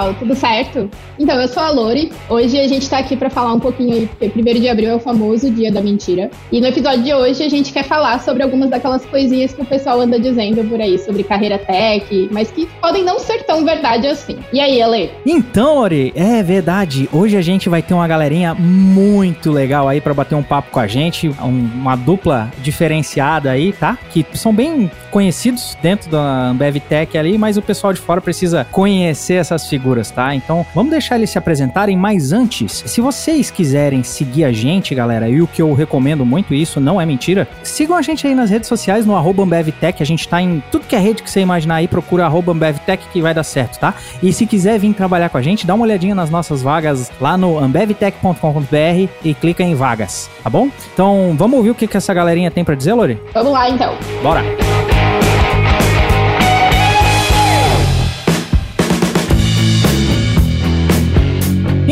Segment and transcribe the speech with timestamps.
[0.00, 0.90] pessoal, tudo certo?
[1.18, 2.10] Então, eu sou a Lori.
[2.28, 4.94] Hoje a gente tá aqui para falar um pouquinho aí, porque 1 de abril é
[4.94, 6.30] o famoso dia da mentira.
[6.50, 9.64] E no episódio de hoje a gente quer falar sobre algumas daquelas coisinhas que o
[9.64, 14.06] pessoal anda dizendo por aí, sobre carreira tech, mas que podem não ser tão verdade
[14.06, 14.38] assim.
[14.52, 15.10] E aí, Ale?
[15.26, 17.08] Então, Lori, é verdade.
[17.12, 20.80] Hoje a gente vai ter uma galerinha muito legal aí para bater um papo com
[20.80, 23.98] a gente, uma dupla diferenciada aí, tá?
[24.10, 28.66] Que são bem conhecidos dentro da Ambev Tech ali, mas o pessoal de fora precisa
[28.70, 30.32] conhecer essas figuras, tá?
[30.34, 35.28] Então, vamos deixar eles se apresentarem, mas antes, se vocês quiserem seguir a gente, galera,
[35.28, 38.50] e o que eu recomendo muito, isso não é mentira, sigam a gente aí nas
[38.50, 41.40] redes sociais, no arroba AmbevTech, a gente tá em tudo que é rede que você
[41.40, 43.94] imaginar aí, procura arroba AmbevTech que vai dar certo, tá?
[44.22, 47.36] E se quiser vir trabalhar com a gente, dá uma olhadinha nas nossas vagas lá
[47.36, 50.68] no ambevtech.com.br e clica em vagas, tá bom?
[50.92, 53.20] Então, vamos ouvir o que, que essa galerinha tem para dizer, Lori?
[53.34, 53.96] Vamos lá, então.
[54.22, 54.79] Bora!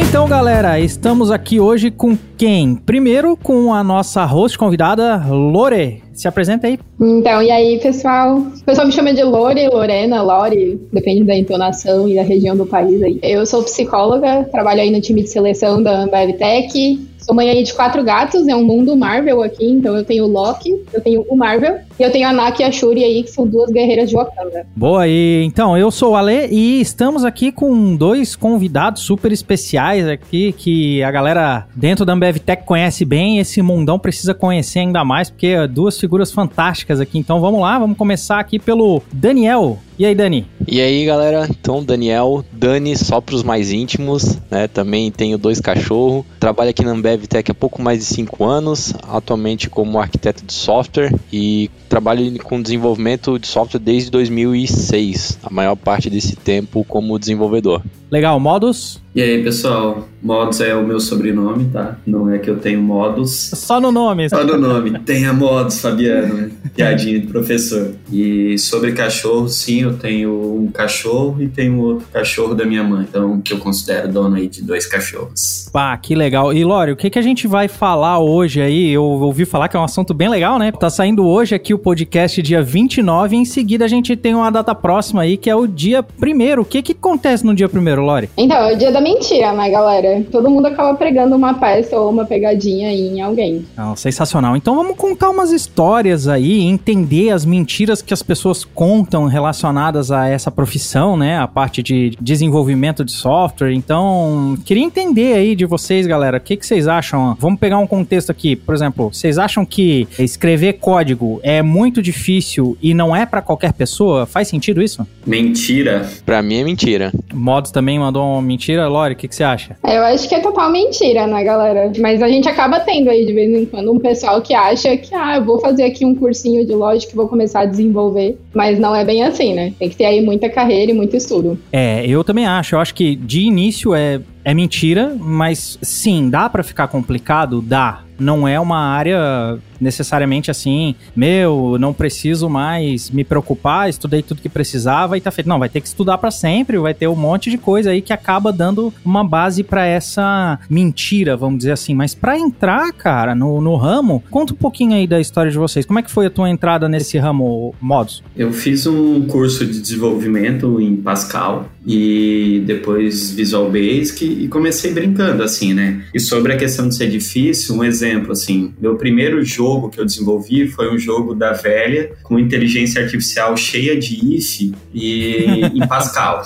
[0.00, 2.76] Então, galera, estamos aqui hoje com quem?
[2.76, 6.04] Primeiro com a nossa host convidada, Lore.
[6.14, 6.78] Se apresenta aí.
[7.00, 8.38] Então, e aí, pessoal?
[8.38, 12.64] O pessoal me chama de Lore, Lorena, Lore, depende da entonação e da região do
[12.64, 13.18] país aí.
[13.24, 17.62] Eu sou psicóloga, trabalho aí no time de seleção da Ambev Tech, Sou mãe aí
[17.62, 21.24] de quatro gatos, é um mundo Marvel aqui, então eu tenho o Loki, eu tenho
[21.28, 24.08] o Marvel, e eu tenho a Naki e a Shuri aí, que são duas guerreiras
[24.08, 24.66] de Wakanda.
[24.74, 30.06] Boa, e então, eu sou o Ale e estamos aqui com dois convidados super especiais
[30.06, 35.04] aqui, que a galera dentro da Ambev Tech conhece bem, esse mundão precisa conhecer ainda
[35.04, 37.18] mais, porque é duas figuras fantásticas aqui.
[37.18, 39.78] Então vamos lá, vamos começar aqui pelo Daniel.
[39.98, 40.46] E aí, Dani?
[40.64, 41.48] E aí, galera?
[41.50, 44.68] Então, Daniel, Dani, só para os mais íntimos, né?
[44.68, 46.24] Também tenho dois cachorros.
[46.38, 50.52] Trabalho aqui na Ambev Tech há pouco mais de cinco anos, atualmente como arquiteto de
[50.52, 57.18] software e trabalho com desenvolvimento de software desde 2006, a maior parte desse tempo como
[57.18, 57.82] desenvolvedor.
[58.10, 59.00] Legal, Modus?
[59.14, 60.06] E aí, pessoal?
[60.22, 61.96] Modus é o meu sobrenome, tá?
[62.06, 63.50] Não é que eu tenho Modus.
[63.54, 64.28] Só no nome.
[64.28, 64.98] Só no nome.
[65.00, 66.34] Tenha Modus, Fabiano.
[66.34, 66.50] Né?
[66.74, 67.94] Piadinha de professor.
[68.12, 73.06] E sobre cachorro, sim, eu tenho um cachorro e tenho outro cachorro da minha mãe.
[73.08, 75.68] Então, que eu considero dono aí de dois cachorros.
[75.72, 76.52] Pá, que legal.
[76.52, 78.90] E, Lório, o que, que a gente vai falar hoje aí?
[78.90, 80.70] Eu ouvi falar que é um assunto bem legal, né?
[80.70, 84.50] Tá saindo hoje aqui o podcast dia 29 e em seguida a gente tem uma
[84.50, 86.62] data próxima aí, que é o dia primeiro.
[86.62, 87.97] O que que acontece no dia primeiro?
[88.02, 88.30] Lore?
[88.36, 90.22] Então, é o dia da mentira, né, galera?
[90.30, 93.64] Todo mundo acaba pregando uma peça ou uma pegadinha aí em alguém.
[93.76, 94.56] Não, sensacional.
[94.56, 100.28] Então vamos contar umas histórias aí, entender as mentiras que as pessoas contam relacionadas a
[100.28, 101.38] essa profissão, né?
[101.38, 103.72] A parte de desenvolvimento de software.
[103.72, 107.36] Então, queria entender aí de vocês, galera, o que, que vocês acham?
[107.38, 108.54] Vamos pegar um contexto aqui.
[108.56, 113.72] Por exemplo, vocês acham que escrever código é muito difícil e não é para qualquer
[113.72, 114.26] pessoa?
[114.26, 115.06] Faz sentido isso?
[115.26, 116.06] Mentira.
[116.26, 117.12] Para mim é mentira.
[117.32, 118.86] Modos também também mandou uma mentira.
[118.86, 119.74] Lore, o que, que você acha?
[119.82, 121.90] Eu acho que é total mentira, né, galera?
[121.98, 125.14] Mas a gente acaba tendo aí de vez em quando um pessoal que acha que,
[125.14, 128.36] ah, eu vou fazer aqui um cursinho de lógica e vou começar a desenvolver.
[128.52, 129.72] Mas não é bem assim, né?
[129.78, 131.58] Tem que ter aí muita carreira e muito estudo.
[131.72, 132.74] É, eu também acho.
[132.74, 137.60] Eu acho que de início é, é mentira, mas sim, dá para ficar complicado?
[137.60, 144.42] Dá não é uma área necessariamente assim, meu, não preciso mais me preocupar, estudei tudo
[144.42, 145.48] que precisava e tá feito.
[145.48, 148.12] Não, vai ter que estudar para sempre, vai ter um monte de coisa aí que
[148.12, 151.94] acaba dando uma base para essa mentira, vamos dizer assim.
[151.94, 155.86] Mas para entrar, cara, no, no ramo, conta um pouquinho aí da história de vocês.
[155.86, 158.24] Como é que foi a tua entrada nesse ramo, Modos?
[158.36, 165.42] Eu fiz um curso de desenvolvimento em Pascal e depois Visual Basic e comecei brincando
[165.42, 166.04] assim, né?
[166.12, 170.04] E sobre a questão de ser difícil, um exemplo assim, meu primeiro jogo que eu
[170.04, 176.42] desenvolvi foi um jogo da velha com inteligência artificial cheia de if e em Pascal.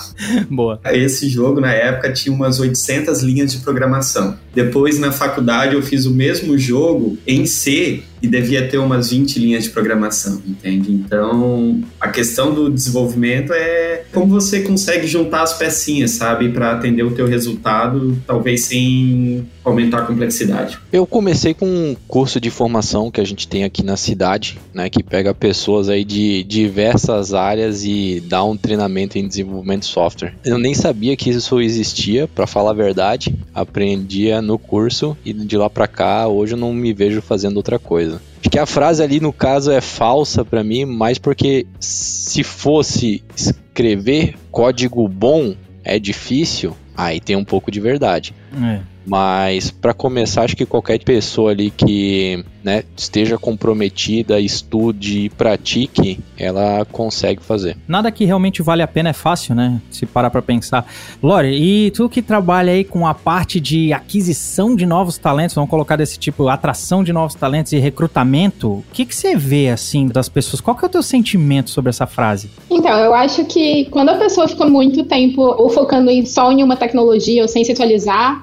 [0.49, 0.79] Boa.
[0.85, 4.37] Esse jogo na época tinha umas 800 linhas de programação.
[4.55, 9.37] Depois na faculdade eu fiz o mesmo jogo em C e devia ter umas 20
[9.37, 10.93] linhas de programação, entende?
[10.93, 17.03] Então, a questão do desenvolvimento é como você consegue juntar as pecinhas, sabe, para atender
[17.03, 20.79] o teu resultado, talvez sem aumentar a complexidade.
[20.91, 24.89] Eu comecei com um curso de formação que a gente tem aqui na cidade, né,
[24.89, 30.33] que pega pessoas aí de diversas áreas e dá um treinamento em desenvolvimento de software.
[30.45, 33.35] Eu nem sabia que isso existia, para falar a verdade.
[33.53, 37.77] Aprendia no curso e de lá para cá, hoje eu não me vejo fazendo outra
[37.77, 38.12] coisa.
[38.43, 43.23] Acho que a frase ali no caso é falsa para mim, mais porque se fosse
[43.33, 48.35] escrever código bom é difícil, aí tem um pouco de verdade.
[48.61, 48.93] É.
[49.05, 56.19] Mas para começar, acho que qualquer pessoa ali que né, esteja comprometida, estude e pratique,
[56.37, 57.75] ela consegue fazer.
[57.87, 59.81] Nada que realmente vale a pena é fácil, né?
[59.91, 60.85] Se parar para pensar.
[61.21, 65.69] Lore, e tu que trabalha aí com a parte de aquisição de novos talentos, vamos
[65.69, 70.07] colocar desse tipo, atração de novos talentos e recrutamento, o que, que você vê assim
[70.07, 70.61] das pessoas?
[70.61, 72.49] Qual que é o teu sentimento sobre essa frase?
[72.69, 76.63] Então, eu acho que quando a pessoa fica muito tempo ou focando em só em
[76.63, 78.42] uma tecnologia ou sem se atualizar,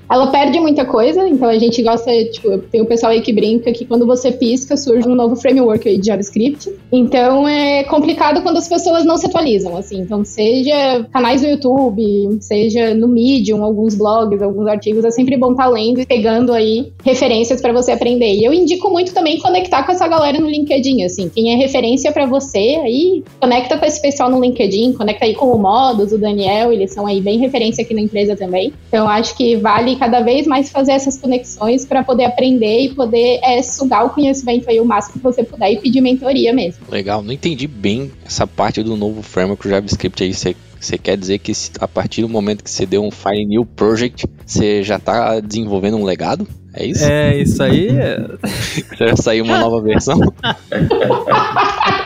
[0.11, 3.71] ela perde muita coisa, então a gente gosta, tipo, tem o pessoal aí que brinca
[3.71, 6.69] que quando você pisca surge um novo framework aí de JavaScript.
[6.91, 10.01] Então é complicado quando as pessoas não se atualizam, assim.
[10.01, 15.51] Então, seja canais do YouTube, seja no Medium, alguns blogs, alguns artigos, é sempre bom
[15.51, 18.33] estar tá lendo e pegando aí referências para você aprender.
[18.33, 21.29] E eu indico muito também conectar com essa galera no LinkedIn, assim.
[21.29, 25.53] Quem é referência para você, aí conecta com esse pessoal no LinkedIn, conecta aí com
[25.53, 28.73] o Modus, o Daniel, eles são aí bem referência aqui na empresa também.
[28.89, 33.39] Então, acho que vale cada vez mais fazer essas conexões para poder aprender e poder
[33.43, 36.83] é, sugar o conhecimento aí o máximo que você puder e pedir mentoria mesmo.
[36.89, 40.33] Legal, não entendi bem essa parte do novo framework JavaScript aí.
[40.33, 43.63] Você você quer dizer que a partir do momento que você deu um File New
[43.63, 46.47] Project, você já está desenvolvendo um legado?
[46.73, 47.05] É isso?
[47.05, 47.89] É, isso aí.
[47.89, 48.17] É...
[48.97, 50.19] já saiu uma nova versão?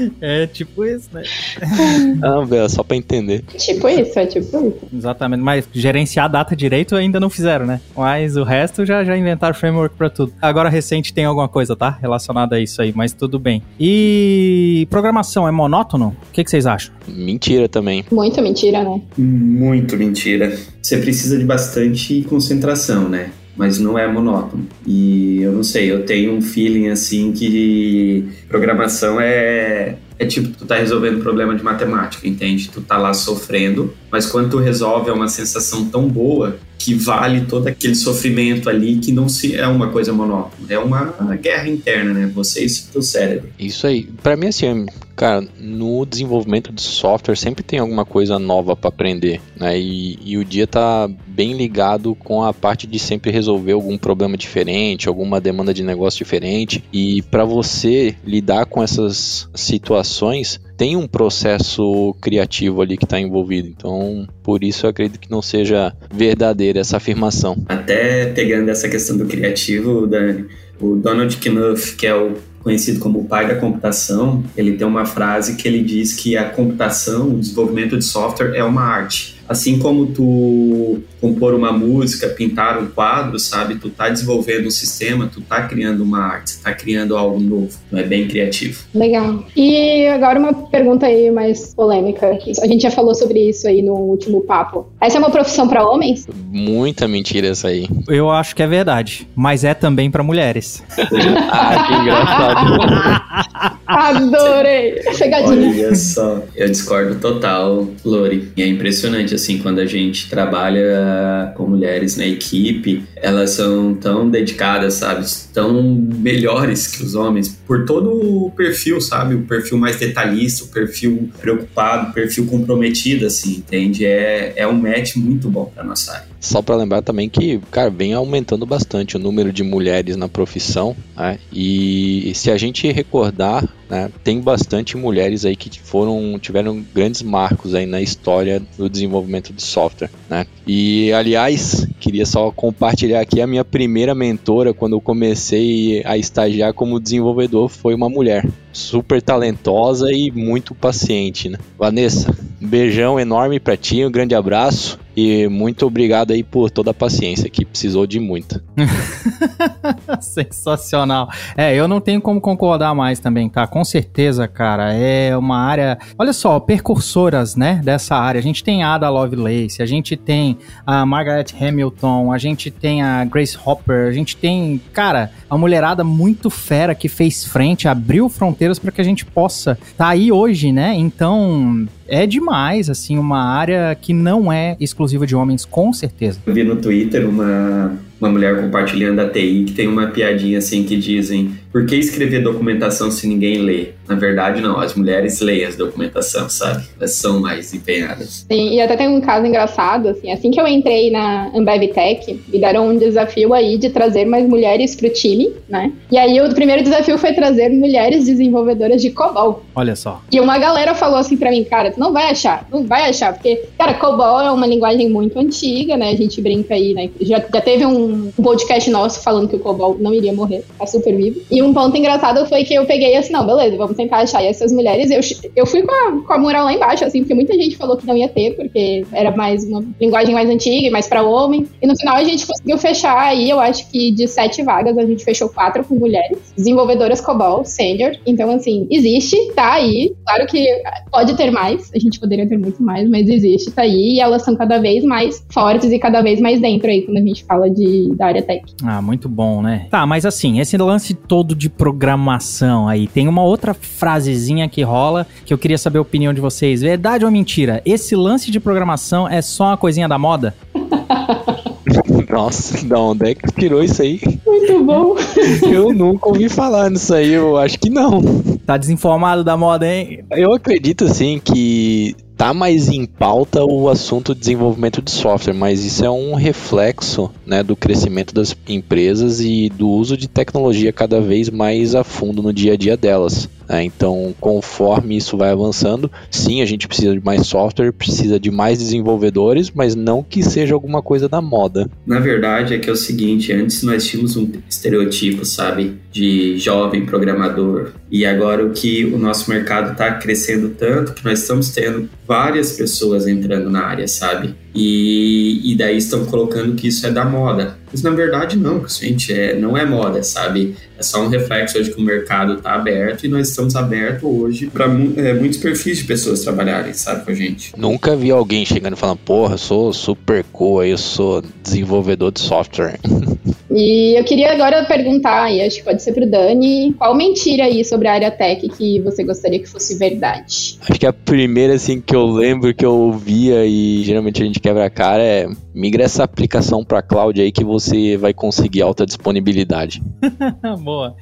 [0.20, 1.22] É tipo isso, né?
[2.22, 3.42] Ah, velho, só pra entender.
[3.56, 4.78] Tipo isso, é tipo isso.
[4.92, 7.80] Exatamente, mas gerenciar a data direito ainda não fizeram, né?
[7.96, 10.32] Mas o resto já, já inventaram framework pra tudo.
[10.40, 11.98] Agora recente tem alguma coisa, tá?
[12.00, 13.62] Relacionada a isso aí, mas tudo bem.
[13.78, 16.16] E programação é monótono?
[16.28, 16.92] O que, que vocês acham?
[17.08, 18.04] Mentira também.
[18.10, 19.00] Muito mentira, né?
[19.16, 20.56] Muito mentira.
[20.82, 23.30] Você precisa de bastante concentração, né?
[23.60, 24.66] Mas não é monótono.
[24.86, 30.64] E eu não sei, eu tenho um feeling assim que programação é é tipo tu
[30.64, 32.70] tá resolvendo problema de matemática, entende?
[32.70, 37.42] Tu tá lá sofrendo, mas quando tu resolve é uma sensação tão boa que vale
[37.42, 42.14] todo aquele sofrimento ali que não se é uma coisa monótona, é uma, guerra interna,
[42.14, 42.32] né?
[42.34, 43.50] Você e o teu cérebro.
[43.58, 44.04] Isso aí.
[44.22, 49.42] Para mim assim, cara, no desenvolvimento de software sempre tem alguma coisa nova para aprender,
[49.54, 49.78] né?
[49.78, 54.34] E, e, o dia tá bem ligado com a parte de sempre resolver algum problema
[54.38, 56.82] diferente, alguma demanda de negócio diferente.
[56.90, 63.68] E para você lidar com essas situações, tem um processo criativo ali que está envolvido.
[63.68, 67.62] Então, por isso eu acredito que não seja verdadeira essa afirmação.
[67.68, 70.46] Até pegando essa questão do criativo, Dani,
[70.80, 75.04] o Donald Knuth, que é o conhecido como o pai da computação, ele tem uma
[75.04, 79.38] frase que ele diz que a computação, o desenvolvimento de software é uma arte.
[79.50, 83.74] Assim como tu compor uma música, pintar um quadro, sabe?
[83.74, 87.76] Tu tá desenvolvendo um sistema, tu tá criando uma arte, tá criando algo novo.
[87.90, 88.84] Não é bem criativo.
[88.94, 89.44] Legal.
[89.56, 92.38] E agora uma pergunta aí mais polêmica.
[92.62, 94.86] A gente já falou sobre isso aí no último papo.
[95.00, 96.28] Essa é uma profissão para homens?
[96.48, 97.88] Muita mentira essa aí.
[98.06, 100.80] Eu acho que é verdade, mas é também para mulheres.
[100.96, 103.80] ah, que engraçado.
[103.84, 105.02] Adorei.
[105.18, 105.86] Pegadinha.
[105.86, 108.52] Olha só, eu discordo total, Lori.
[108.56, 114.28] E é impressionante assim quando a gente trabalha com mulheres na equipe, elas são tão
[114.28, 115.26] dedicadas, sabe?
[115.52, 119.34] Tão melhores que os homens por todo o perfil, sabe?
[119.34, 124.04] O perfil mais detalhista, o perfil preocupado, o perfil comprometido, assim, entende?
[124.04, 126.29] É, é um match muito bom para nossa área.
[126.40, 130.96] Só para lembrar também que, cara, vem aumentando bastante o número de mulheres na profissão,
[131.14, 131.38] né?
[131.52, 137.74] E se a gente recordar, né, tem bastante mulheres aí que foram tiveram grandes marcos
[137.74, 140.46] aí na história do desenvolvimento de software, né?
[140.66, 146.72] E aliás, queria só compartilhar aqui a minha primeira mentora quando eu comecei a estagiar
[146.72, 151.58] como desenvolvedor foi uma mulher, super talentosa e muito paciente, né?
[151.76, 156.90] Vanessa, um beijão enorme para ti, um grande abraço e muito obrigado aí por toda
[156.90, 158.62] a paciência, que precisou de muita.
[160.20, 161.28] Sensacional.
[161.56, 163.66] É, eu não tenho como concordar mais também, tá?
[163.66, 165.98] Com certeza, cara, é uma área.
[166.18, 168.38] Olha só, percursoras, né, dessa área.
[168.38, 173.02] A gente tem a Ada Lovelace, a gente tem a Margaret Hamilton, a gente tem
[173.02, 178.28] a Grace Hopper, a gente tem, cara, a mulherada muito fera que fez frente, abriu
[178.28, 180.94] fronteiras para que a gente possa estar tá aí hoje, né?
[180.94, 186.40] Então, é demais, assim, uma área que não é exclusiva de homens, com certeza.
[186.44, 190.84] Eu vi no Twitter uma, uma mulher compartilhando a TI que tem uma piadinha assim
[190.84, 193.90] que dizem por que escrever documentação se ninguém lê?
[194.08, 194.80] Na verdade, não.
[194.80, 196.84] As mulheres leem as documentação, sabe?
[196.98, 198.44] Elas são mais empenhadas.
[198.50, 202.40] Sim, e até tem um caso engraçado, assim, assim que eu entrei na Ambev Tech,
[202.48, 205.92] me deram um desafio aí de trazer mais mulheres pro time, né?
[206.10, 209.64] E aí o primeiro desafio foi trazer mulheres desenvolvedoras de COBOL.
[209.76, 210.20] Olha só.
[210.32, 213.32] E uma galera falou assim pra mim, cara, tu não vai achar, não vai achar,
[213.32, 216.10] porque, cara, COBOL é uma linguagem muito antiga, né?
[216.10, 217.10] A gente brinca aí, né?
[217.20, 218.09] Já, já teve um
[218.42, 221.40] podcast nosso falando que o COBOL não iria morrer, tá super vivo.
[221.50, 224.72] E um ponto engraçado foi que eu peguei assim, não, beleza, vamos tentar achar essas
[224.72, 225.10] mulheres.
[225.10, 225.20] Eu,
[225.56, 228.06] eu fui com a, com a moral lá embaixo, assim, porque muita gente falou que
[228.06, 231.66] não ia ter, porque era mais uma linguagem mais antiga e mais para homem.
[231.80, 235.04] E no final a gente conseguiu fechar aí, eu acho que de sete vagas, a
[235.04, 238.12] gente fechou quatro com mulheres, desenvolvedoras COBOL, senior.
[238.26, 240.12] Então, assim, existe, tá aí.
[240.24, 240.66] Claro que
[241.10, 244.16] pode ter mais, a gente poderia ter muito mais, mas existe, tá aí.
[244.16, 247.22] E elas são cada vez mais fortes e cada vez mais dentro aí, quando a
[247.22, 248.64] gente fala de, da área tech.
[248.82, 249.86] Ah, muito bom, né?
[249.90, 255.26] Tá, mas assim, esse lance todo de programação aí, tem uma outra frasezinha que rola
[255.44, 256.82] que eu queria saber a opinião de vocês.
[256.82, 257.82] Verdade ou mentira?
[257.84, 260.54] Esse lance de programação é só uma coisinha da moda?
[262.30, 264.20] Nossa, da onde é que tirou isso aí?
[264.46, 265.16] Muito bom.
[265.70, 268.22] Eu nunca ouvi falar nisso aí, eu acho que não.
[268.64, 270.24] Tá desinformado da moda, hein?
[270.30, 275.84] Eu acredito, assim, que tá mais em pauta o assunto de desenvolvimento de software, mas
[275.84, 281.20] isso é um reflexo né, do crescimento das empresas e do uso de tecnologia cada
[281.20, 283.46] vez mais a fundo no dia a dia delas.
[283.68, 283.84] Né?
[283.84, 288.78] Então, conforme isso vai avançando, sim, a gente precisa de mais software, precisa de mais
[288.78, 291.90] desenvolvedores, mas não que seja alguma coisa da moda.
[292.06, 297.06] Na verdade, é que é o seguinte: antes nós tínhamos um estereotipo, sabe, de jovem
[297.06, 302.08] programador, e agora o que o nosso mercado está crescendo tanto que nós estamos tendo
[302.26, 304.54] várias pessoas entrando na área, sabe?
[304.74, 307.78] E, e daí estão colocando que isso é da moda.
[307.92, 310.76] Mas na verdade não, gente, é, não é moda, sabe?
[310.98, 314.66] É só um reflexo de que o mercado está aberto e nós estamos abertos hoje
[314.66, 314.86] para
[315.16, 317.72] é, muitos perfis de pessoas trabalharem, sabe, com a gente.
[317.76, 322.40] Nunca vi alguém chegando e falando, porra, eu sou super cool, eu sou desenvolvedor de
[322.40, 322.98] software.
[323.72, 327.84] E eu queria agora perguntar, e acho que pode ser pro Dani, qual mentira aí
[327.84, 330.78] sobre a área tech que você gostaria que fosse verdade?
[330.80, 334.60] Acho que a primeira, assim, que eu lembro que eu ouvia e geralmente a gente
[334.60, 339.06] quebra a cara é migra essa aplicação para cloud aí que você vai conseguir alta
[339.06, 340.02] disponibilidade.
[340.82, 341.14] Boa.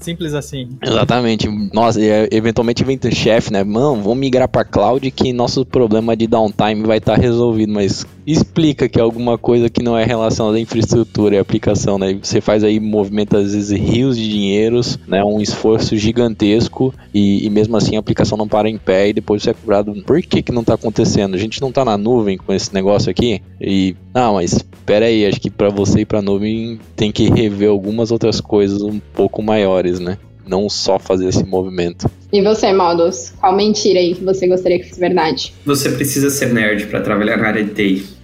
[0.00, 0.68] Simples assim.
[0.82, 1.48] Exatamente.
[1.72, 3.62] Nossa, e eventualmente vem o chefe, né?
[3.64, 8.04] Mano, vamos migrar para cloud que nosso problema de downtime vai estar tá resolvido, mas
[8.32, 12.18] explica que é alguma coisa que não é relacionada à infraestrutura e aplicação, né?
[12.22, 15.24] Você faz aí movimento às vezes rios de dinheiros, né?
[15.24, 19.42] Um esforço gigantesco e, e mesmo assim a aplicação não para em pé e depois
[19.42, 19.94] você é cobrado.
[20.04, 21.34] Por que que não está acontecendo?
[21.34, 25.24] A gente não está na nuvem com esse negócio aqui e não, mas espera aí,
[25.26, 29.42] acho que para você ir para nuvem tem que rever algumas outras coisas um pouco
[29.42, 30.18] maiores, né?
[30.48, 32.10] Não só fazer esse movimento.
[32.32, 33.32] E você, Modus?
[33.38, 35.54] Qual mentira aí que você gostaria que fosse verdade?
[35.66, 38.06] Você precisa ser nerd para trabalhar na área de TI.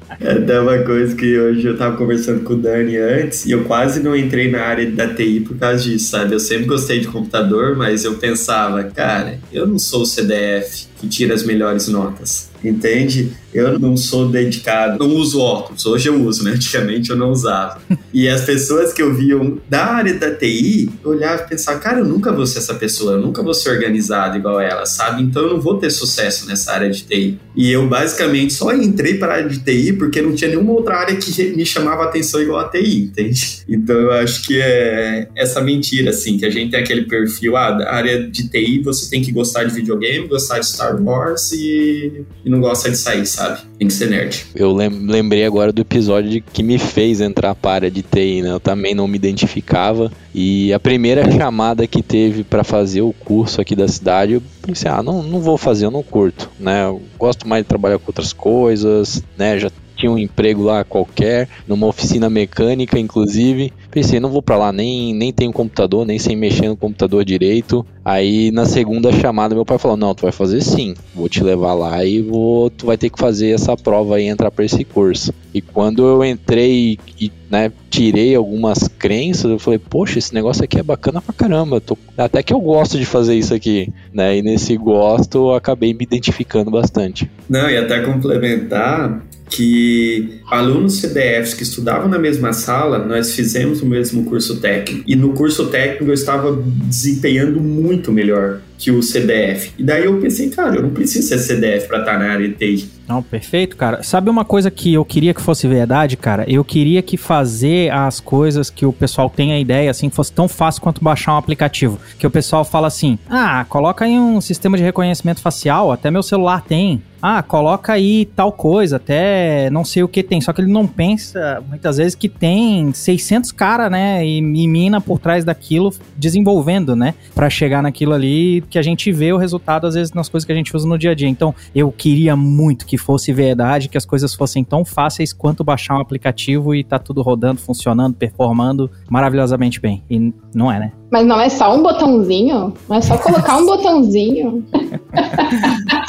[0.20, 3.64] é até uma coisa que hoje eu tava conversando com o Dani antes e eu
[3.64, 6.34] quase não entrei na área da TI por causa disso, sabe?
[6.34, 11.08] Eu sempre gostei de computador, mas eu pensava, cara, eu não sou o CDF que
[11.08, 12.50] tira as melhores notas.
[12.62, 13.32] Entende?
[13.54, 15.86] Eu não sou dedicado, não uso óculos.
[15.86, 16.52] Hoje eu uso, né?
[16.52, 17.80] Antigamente eu não usava.
[18.12, 22.00] E as pessoas que eu viam da área da TI, eu olhava e pensava, cara,
[22.00, 25.22] eu nunca vou ser essa pessoa, eu nunca vou ser organizado igual ela, sabe?
[25.22, 27.38] Então eu não vou ter sucesso nessa área de TI.
[27.54, 30.96] E eu basicamente só entrei para a área de TI porque não tinha nenhuma outra
[30.96, 33.62] área que me chamava atenção igual a TI, entende?
[33.68, 37.72] Então eu acho que é essa mentira, assim, que a gente tem aquele perfil, ah,
[37.72, 42.24] da área de TI você tem que gostar de videogame, gostar de Star Wars e,
[42.44, 43.60] e não gosta de sair, sabe?
[43.78, 44.46] Tem que ser nerd.
[44.54, 48.50] Eu lembrei agora do episódio que me fez entrar para a área de TI, né?
[48.50, 53.60] Eu também não me identificava e a primeira chamada que teve para fazer o curso
[53.60, 54.40] aqui da cidade,
[54.70, 56.84] eu pensei, ah, não, não vou fazer, eu não curto, né?
[56.84, 59.58] Eu gosto mais de trabalhar com outras coisas, né?
[59.58, 63.72] Já tinha um emprego lá qualquer, numa oficina mecânica, inclusive.
[63.90, 67.84] Pensei, não vou para lá, nem, nem tenho computador, nem sei mexer no computador direito.
[68.04, 70.94] Aí na segunda chamada meu pai falou: "Não, tu vai fazer sim.
[71.14, 74.50] Vou te levar lá e vou tu vai ter que fazer essa prova e entrar
[74.50, 75.34] para esse curso".
[75.52, 80.78] E quando eu entrei e, né, tirei algumas crenças, eu falei: "Poxa, esse negócio aqui
[80.78, 81.80] é bacana pra caramba.
[81.80, 84.36] Tô, até que eu gosto de fazer isso aqui", né?
[84.36, 87.30] E nesse gosto eu acabei me identificando bastante.
[87.48, 93.86] Não, e até complementar, que alunos CDFs que estudavam na mesma sala, nós fizemos o
[93.86, 95.04] mesmo curso técnico.
[95.06, 99.74] E no curso técnico eu estava desempenhando muito melhor que o CDF.
[99.78, 102.54] E daí eu pensei, cara, eu não preciso ser CDF para estar na área de
[102.54, 102.90] TI.
[103.06, 104.02] Não, perfeito, cara.
[104.02, 106.46] Sabe uma coisa que eu queria que fosse verdade, cara?
[106.48, 110.48] Eu queria que fazer as coisas que o pessoal tem a ideia, assim, fosse tão
[110.48, 111.98] fácil quanto baixar um aplicativo.
[112.18, 116.22] Que o pessoal fala assim: ah, coloca aí um sistema de reconhecimento facial, até meu
[116.22, 120.40] celular tem ah, coloca aí tal coisa, até não sei o que tem.
[120.40, 125.00] Só que ele não pensa, muitas vezes, que tem 600 cara, né, e, e mina
[125.00, 129.86] por trás daquilo desenvolvendo, né, para chegar naquilo ali que a gente vê o resultado,
[129.86, 131.28] às vezes, nas coisas que a gente usa no dia a dia.
[131.28, 135.96] Então, eu queria muito que fosse verdade, que as coisas fossem tão fáceis quanto baixar
[135.96, 140.02] um aplicativo e tá tudo rodando, funcionando, performando maravilhosamente bem.
[140.08, 140.92] E não é, né?
[141.10, 142.72] Mas não é só um botãozinho?
[142.88, 144.64] Não é só colocar um botãozinho?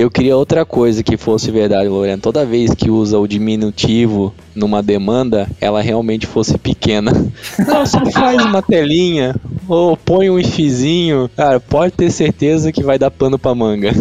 [0.00, 2.16] Eu queria outra coisa que fosse verdade, Lorena.
[2.16, 7.12] Toda vez que usa o diminutivo numa demanda, ela realmente fosse pequena.
[7.68, 9.36] Não, só faz uma telinha
[9.68, 11.30] ou põe um ifzinho.
[11.36, 13.92] Cara, pode ter certeza que vai dar pano pra manga.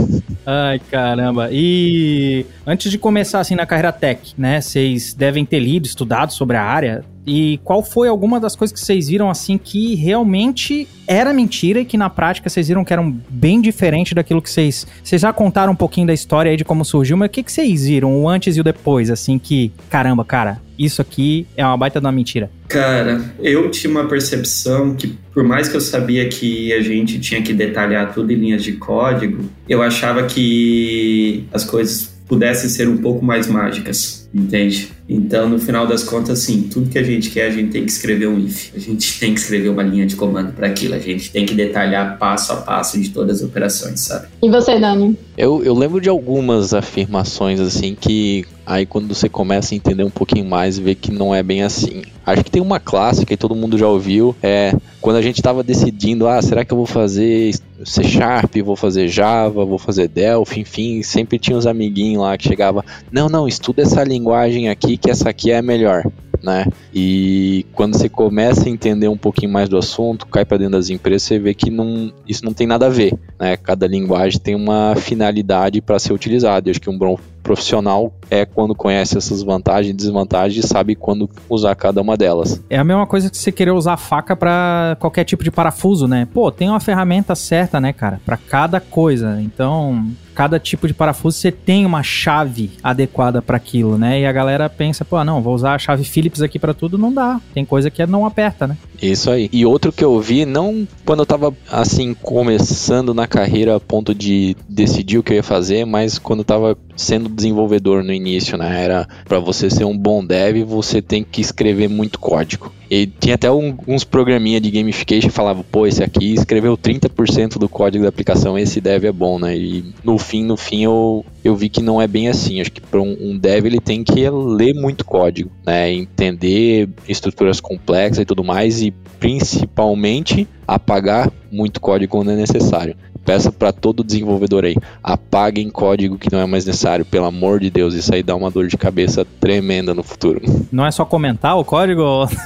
[0.46, 1.50] Ai, caramba.
[1.52, 4.62] E antes de começar assim na carreira tech, né?
[4.62, 7.04] Vocês devem ter lido, estudado sobre a área.
[7.30, 11.86] E qual foi alguma das coisas que vocês viram assim que realmente era mentira e
[11.86, 14.88] que na prática vocês viram que eram bem diferente daquilo que vocês.
[15.04, 17.52] Vocês já contaram um pouquinho da história aí de como surgiu, mas o que, que
[17.52, 21.78] vocês viram, o antes e o depois, assim, que, caramba, cara, isso aqui é uma
[21.78, 22.50] baita de uma mentira?
[22.68, 27.42] Cara, eu tinha uma percepção que, por mais que eu sabia que a gente tinha
[27.42, 32.98] que detalhar tudo em linhas de código, eu achava que as coisas pudessem ser um
[32.98, 34.92] pouco mais mágicas, entende?
[35.10, 37.92] Então, no final das contas, sim, tudo que a gente quer, a gente tem que
[37.92, 38.72] escrever um if.
[38.76, 40.94] A gente tem que escrever uma linha de comando para aquilo.
[40.94, 44.28] A gente tem que detalhar passo a passo de todas as operações, sabe?
[44.44, 45.18] E você, Dani?
[45.36, 50.12] Eu, eu lembro de algumas afirmações, assim, que aí quando você começa a entender um
[50.12, 52.04] pouquinho mais, vê que não é bem assim.
[52.24, 55.64] Acho que tem uma clássica e todo mundo já ouviu, é quando a gente estava
[55.64, 60.60] decidindo, ah, será que eu vou fazer C Sharp, vou fazer Java, vou fazer Delphi,
[60.60, 65.10] enfim, sempre tinha uns amiguinhos lá que chegava, não, não, estuda essa linguagem aqui que
[65.10, 66.04] essa aqui é a melhor.
[66.42, 66.66] Né?
[66.94, 70.90] E quando você começa a entender um pouquinho mais do assunto, cai para dentro das
[70.90, 73.58] empresas, você vê que não, isso não tem nada a ver, né?
[73.58, 76.70] Cada linguagem tem uma finalidade para ser utilizada.
[76.70, 80.96] Eu acho que um bom profissional é quando conhece essas vantagens e desvantagens e sabe
[80.96, 82.62] quando usar cada uma delas.
[82.70, 86.28] É a mesma coisa que você querer usar faca para qualquer tipo de parafuso, né?
[86.34, 89.42] Pô, tem uma ferramenta certa, né, cara, para cada coisa.
[89.42, 90.06] Então,
[90.40, 94.22] cada tipo de parafuso você tem uma chave adequada para aquilo, né?
[94.22, 97.14] E a galera pensa, pô, não, vou usar a chave Phillips aqui para tudo, não
[97.14, 97.42] dá.
[97.54, 98.78] Tem coisa que não aperta, né?
[99.02, 99.50] Isso aí.
[99.52, 104.14] E outro que eu vi, não quando eu tava assim começando na carreira a ponto
[104.14, 108.58] de decidir o que eu ia fazer, mas quando eu tava sendo desenvolvedor no início,
[108.58, 108.84] né?
[108.84, 112.72] Era para você ser um bom dev, você tem que escrever muito código.
[112.90, 117.58] E tinha até um, uns programinha de gamification que falava, pô, esse aqui escreveu 30%
[117.58, 119.56] do código da aplicação, esse dev é bom, né?
[119.56, 122.62] E no fim, no fim eu, eu vi que não é bem assim.
[122.62, 125.92] Acho que para um, um, dev ele tem que ler muito código, né?
[125.92, 132.96] Entender estruturas complexas e tudo mais e principalmente apagar muito código quando é necessário.
[133.26, 137.70] Peço para todo desenvolvedor aí, apaguem código que não é mais necessário, pelo amor de
[137.70, 140.42] Deus, isso aí dá uma dor de cabeça tremenda no futuro.
[140.72, 142.28] Não é só comentar o código?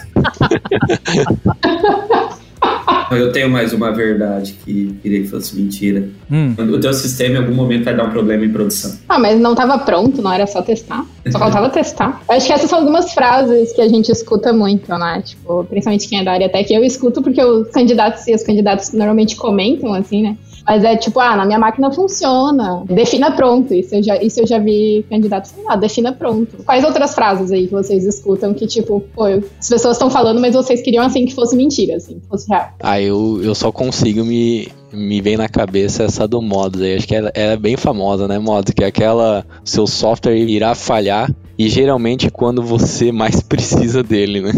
[3.12, 6.08] Eu tenho mais uma verdade que queria que fosse mentira.
[6.32, 6.56] Hum.
[6.58, 8.98] O teu sistema em algum momento vai dar um problema em produção.
[9.08, 11.06] Ah, mas não estava pronto, não era só testar.
[11.30, 12.22] Só faltava testar.
[12.28, 15.22] Eu acho que essas são algumas frases que a gente escuta muito, né?
[15.24, 18.44] Tipo, principalmente quem é da área até que eu escuto porque os candidatos e os
[18.44, 20.38] candidatos normalmente comentam, assim, né?
[20.66, 22.84] Mas é tipo, ah, na minha máquina funciona.
[22.86, 23.74] Defina pronto.
[23.74, 26.64] Isso eu já, isso eu já vi candidatos falando, ah, defina pronto.
[26.64, 30.56] Quais outras frases aí que vocês escutam que, tipo, pô, as pessoas estão falando, mas
[30.56, 32.70] vocês queriam assim que fosse mentira, assim, que fosse real?
[32.82, 36.96] Ah, eu, eu só consigo me, me vem na cabeça essa do Mods aí.
[36.96, 38.74] Acho que ela, ela, é bem famosa, né, Mods?
[38.74, 39.46] Que é aquela.
[39.66, 44.52] Seu software irá falhar e geralmente quando você mais precisa dele, né?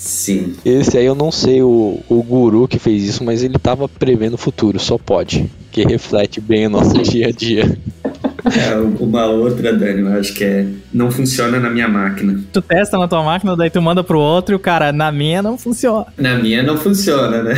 [0.00, 0.54] Sim.
[0.64, 4.32] Esse aí eu não sei o, o guru que fez isso, mas ele tava prevendo
[4.32, 5.50] o futuro, só pode.
[5.70, 7.78] Que reflete bem o nosso dia a dia.
[8.44, 10.66] É, uma outra, Dani, eu acho que é.
[10.92, 12.40] Não funciona na minha máquina.
[12.52, 15.42] Tu testa na tua máquina, daí tu manda pro outro e o cara, na minha
[15.42, 16.06] não funciona.
[16.16, 17.54] Na minha não funciona, né?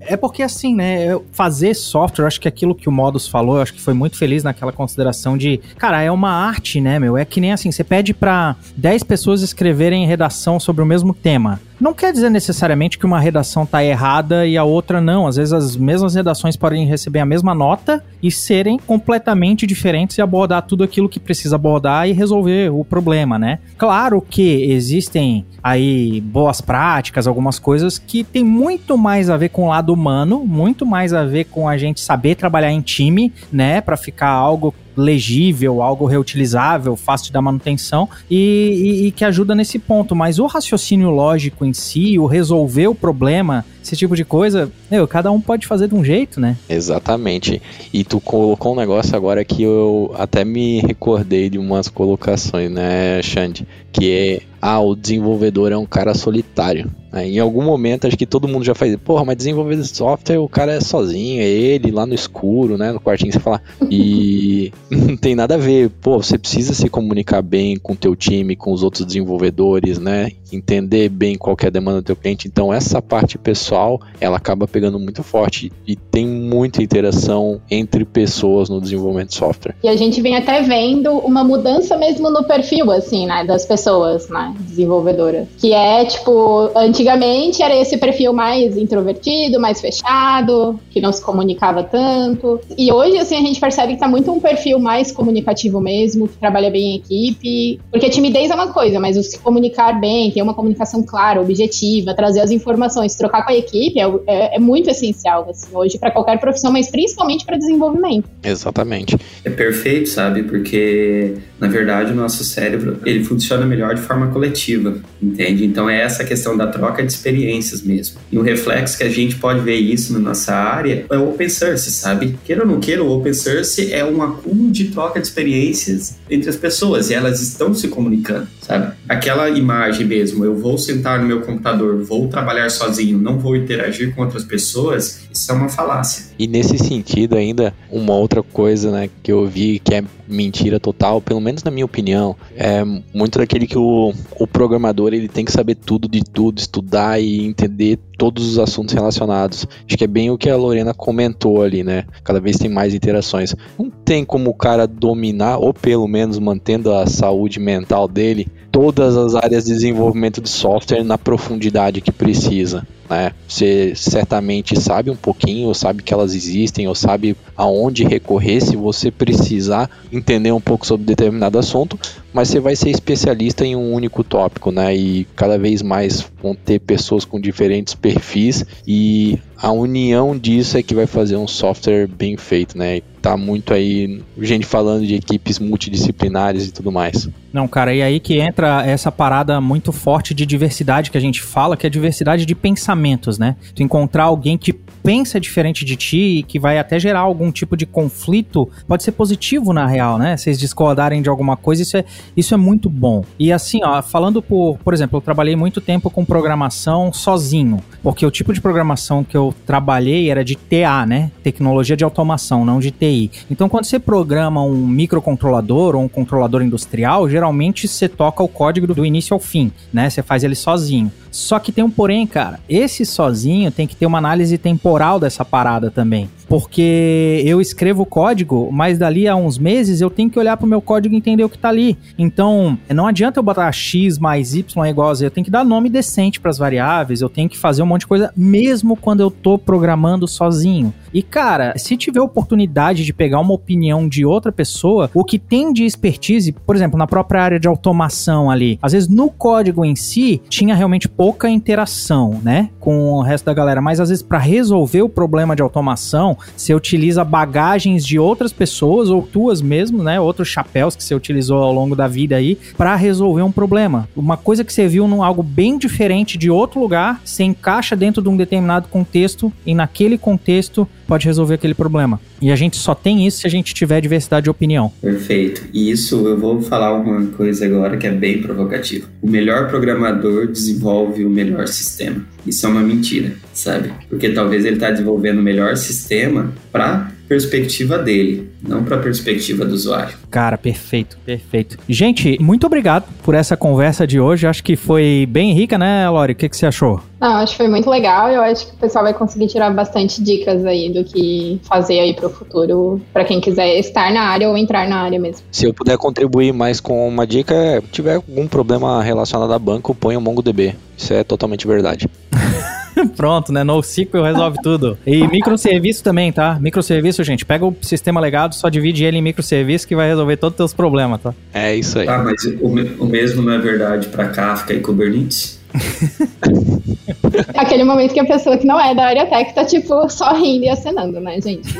[0.00, 1.18] é porque assim, né?
[1.32, 4.42] Fazer software, acho que aquilo que o Modus falou, eu acho que foi muito feliz
[4.42, 7.16] naquela consideração de, cara, é uma arte, né, meu?
[7.16, 11.60] É que nem assim, você pede para 10 pessoas escreverem redação sobre o mesmo tema.
[11.80, 15.26] Não quer dizer necessariamente que uma redação tá errada e a outra não.
[15.26, 20.22] Às vezes as mesmas redações podem receber a mesma nota e serem completamente diferentes e
[20.22, 23.58] abordar tudo aquilo aquilo que precisa abordar e resolver o problema, né?
[23.78, 29.64] Claro que existem aí boas práticas, algumas coisas que tem muito mais a ver com
[29.64, 33.80] o lado humano, muito mais a ver com a gente saber trabalhar em time, né,
[33.80, 39.78] para ficar algo legível, algo reutilizável, fácil dar manutenção e, e, e, que ajuda nesse
[39.78, 40.14] ponto.
[40.14, 45.06] Mas o raciocínio lógico em si, o resolver o problema, esse tipo de coisa, meu,
[45.08, 46.56] cada um pode fazer de um jeito, né?
[46.68, 47.60] Exatamente.
[47.92, 53.22] E tu colocou um negócio agora que eu até me recordei de umas colocações, né,
[53.22, 53.66] Xande?
[53.92, 56.90] Que é, ah, o desenvolvedor é um cara solitário.
[57.12, 57.28] Né?
[57.28, 60.72] Em algum momento, acho que todo mundo já faz, porra, mas desenvolver software, o cara
[60.72, 63.60] é sozinho, é ele lá no escuro, né, no quartinho, você fala.
[63.90, 65.90] E não tem nada a ver.
[66.00, 70.32] Pô, você precisa se comunicar bem com o teu time, com os outros desenvolvedores, né?
[70.52, 72.48] Entender bem qual é a demanda do teu cliente.
[72.48, 78.68] Então, essa parte pessoal, ela acaba pegando muito forte e tem muita interação entre pessoas
[78.68, 79.74] no desenvolvimento de software.
[79.82, 84.28] E a gente vem até vendo uma mudança mesmo no perfil, assim, né, das pessoas,
[84.28, 85.46] né, desenvolvedoras.
[85.58, 86.70] Que é, tipo,
[87.00, 92.60] antigamente era esse perfil mais introvertido, mais fechado, que não se comunicava tanto.
[92.76, 96.36] E hoje, assim, a gente percebe que tá muito um perfil mais comunicativo mesmo, que
[96.36, 97.80] trabalha bem em equipe.
[97.90, 102.14] Porque timidez é uma coisa, mas o se comunicar bem, ter uma comunicação clara, objetiva,
[102.14, 106.10] trazer as informações, trocar com a equipe é, é, é muito essencial, assim, hoje para
[106.10, 108.28] qualquer profissão, mas principalmente para desenvolvimento.
[108.42, 109.16] Exatamente.
[109.44, 110.42] É perfeito, sabe?
[110.42, 115.64] Porque, na verdade, o nosso cérebro, ele funciona melhor de forma coletiva, entende?
[115.64, 118.18] Então é essa questão da troca de experiências mesmo.
[118.30, 121.48] E o reflexo que a gente pode ver isso na nossa área é o open
[121.48, 122.38] source, sabe?
[122.44, 126.50] Queira ou não queira, o open source é um acúmulo de troca de experiências entre
[126.50, 128.92] as pessoas e elas estão se comunicando, sabe?
[129.08, 134.14] Aquela imagem mesmo, eu vou sentar no meu computador, vou trabalhar sozinho, não vou interagir
[134.14, 136.26] com outras pessoas, isso é uma falácia.
[136.38, 141.20] E nesse sentido ainda, uma outra coisa, né, que eu vi que é mentira total,
[141.20, 145.50] pelo menos na minha opinião, é muito daquele que o, o programador ele tem que
[145.50, 149.66] saber tudo de tudo, estudar e entender todos os assuntos relacionados.
[149.86, 152.04] Acho que é bem o que a Lorena comentou ali, né?
[152.22, 153.56] Cada vez tem mais interações.
[153.78, 159.16] Não tem como o cara dominar, ou pelo menos mantendo a saúde mental dele, todas
[159.16, 162.86] as áreas de desenvolvimento de software na profundidade que precisa.
[163.08, 163.32] Né?
[163.48, 168.76] Você certamente sabe um pouquinho, ou sabe que elas existem, ou sabe aonde recorrer se
[168.76, 171.98] você precisar entender um pouco sobre determinado assunto,
[172.32, 174.94] mas você vai ser especialista em um único tópico, né?
[174.94, 180.82] E cada vez mais vão ter pessoas com diferentes perfis e a união disso é
[180.82, 183.00] que vai fazer um software bem feito, né?
[183.20, 187.28] Tá muito aí gente falando de equipes multidisciplinares e tudo mais.
[187.52, 191.42] Não, cara, e aí que entra essa parada muito forte de diversidade que a gente
[191.42, 193.56] fala, que é diversidade de pensamentos, né?
[193.74, 197.76] Tu encontrar alguém que pensa diferente de ti e que vai até gerar algum tipo
[197.76, 200.36] de conflito, pode ser positivo na real, né?
[200.36, 202.04] Vocês discordarem de alguma coisa, isso é,
[202.36, 203.24] isso é muito bom.
[203.38, 208.24] E assim, ó, falando por, por exemplo, eu trabalhei muito tempo com programação sozinho, porque
[208.24, 211.30] o tipo de programação que eu trabalhei era de TA, né?
[211.42, 213.30] Tecnologia de automação, não de TI.
[213.50, 218.92] Então, quando você programa um microcontrolador ou um controlador industrial, geralmente você toca o código
[218.94, 220.08] do início ao fim, né?
[220.08, 221.10] Você faz ele sozinho.
[221.30, 222.58] Só que tem um porém, cara.
[222.68, 226.28] Esse sozinho tem que ter uma análise temporal dessa parada também.
[226.50, 230.82] Porque eu escrevo código, mas dali a uns meses eu tenho que olhar pro meu
[230.82, 231.96] código e entender o que tá ali.
[232.18, 235.24] Então, não adianta eu botar x mais y igual a z.
[235.26, 238.00] Eu tenho que dar nome decente para as variáveis, eu tenho que fazer um monte
[238.00, 240.92] de coisa, mesmo quando eu tô programando sozinho.
[241.14, 245.72] E, cara, se tiver oportunidade de pegar uma opinião de outra pessoa, o que tem
[245.72, 249.94] de expertise, por exemplo, na própria área de automação ali, às vezes no código em
[249.94, 254.38] si, tinha realmente pouca interação, né, com o resto da galera, mas às vezes para
[254.38, 260.20] resolver o problema de automação, você utiliza bagagens de outras pessoas ou tuas mesmo, né,
[260.20, 264.08] outros chapéus que você utilizou ao longo da vida aí para resolver um problema.
[264.16, 268.22] Uma coisa que você viu num algo bem diferente de outro lugar, se encaixa dentro
[268.22, 272.20] de um determinado contexto e naquele contexto pode resolver aquele problema.
[272.40, 274.92] E a gente só tem isso se a gente tiver diversidade de opinião.
[275.02, 275.64] Perfeito.
[275.74, 279.08] E isso eu vou falar uma coisa agora que é bem provocativa.
[279.20, 282.24] O melhor programador desenvolve o melhor sistema.
[282.46, 283.92] Isso é uma mentira, sabe?
[284.08, 289.64] Porque talvez ele está desenvolvendo o melhor sistema para perspectiva dele, não para a perspectiva
[289.64, 290.16] do usuário.
[290.28, 291.78] Cara, perfeito, perfeito.
[291.88, 294.48] Gente, muito obrigado por essa conversa de hoje.
[294.48, 296.32] Acho que foi bem rica, né, Lori?
[296.32, 297.00] O que, que você achou?
[297.20, 298.32] Não, acho que foi muito legal.
[298.32, 302.14] Eu acho que o pessoal vai conseguir tirar bastante dicas aí do que fazer aí
[302.14, 305.46] para o futuro, para quem quiser estar na área ou entrar na área mesmo.
[305.52, 309.94] Se eu puder contribuir mais com uma dica, é, tiver algum problema relacionado a banco,
[309.94, 310.74] põe o MongoDB.
[310.98, 312.08] Isso é totalmente verdade.
[313.16, 313.64] Pronto, né?
[313.64, 314.98] NoSQL resolve tudo.
[315.06, 316.58] E microserviço também, tá?
[316.60, 320.54] Microserviço, gente, pega o sistema legado, só divide ele em microserviço que vai resolver todos
[320.54, 321.34] os teus problemas, tá?
[321.52, 322.08] É isso aí.
[322.08, 325.59] Ah, mas o, o mesmo não é verdade para Kafka e Kubernetes?
[327.56, 330.64] Aquele momento que a pessoa que não é da área tech tá, tipo, só rindo
[330.64, 331.68] e acenando, né, gente?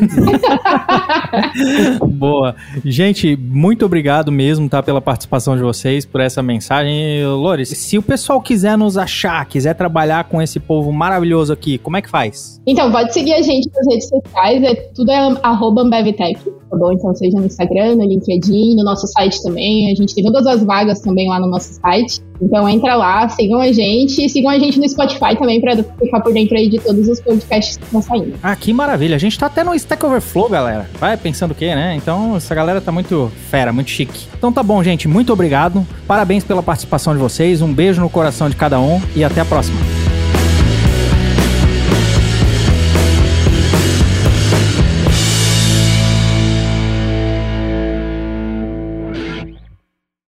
[2.06, 2.54] Boa.
[2.84, 7.24] Gente, muito obrigado mesmo, tá, pela participação de vocês, por essa mensagem.
[7.26, 11.96] Lores, se o pessoal quiser nos achar, quiser trabalhar com esse povo maravilhoso aqui, como
[11.96, 12.60] é que faz?
[12.66, 16.40] Então, pode seguir a gente nas redes sociais, é, tudo é arroba Ambevtech,
[16.78, 16.92] tá?
[16.92, 19.92] Então, seja no Instagram, no LinkedIn, no nosso site também.
[19.92, 22.20] A gente tem todas as vagas também lá no nosso site.
[22.40, 26.20] Então entra lá, sigam a gente e sigam a gente no Spotify também para ficar
[26.20, 28.34] por dentro aí de todos os podcasts que estão saindo.
[28.42, 29.16] Ah, que maravilha.
[29.16, 30.88] A gente tá até no Stack Overflow, galera.
[30.98, 31.94] Vai pensando o quê, né?
[31.96, 34.26] Então essa galera tá muito fera, muito chique.
[34.36, 35.06] Então tá bom, gente.
[35.06, 35.86] Muito obrigado.
[36.06, 37.60] Parabéns pela participação de vocês.
[37.60, 40.09] Um beijo no coração de cada um e até a próxima.